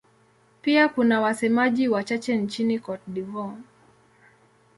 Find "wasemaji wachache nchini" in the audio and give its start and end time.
1.21-2.79